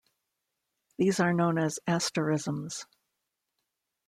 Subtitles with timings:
[0.97, 2.87] These are known as "asterisms".